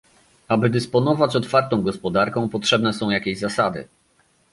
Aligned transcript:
aby 0.49 0.69
dysponować 0.69 1.35
otwartą 1.35 1.81
gospodarką, 1.81 2.49
potrzebne 2.49 2.93
są 2.93 3.09
jakieś 3.09 3.39
zasady 3.39 3.87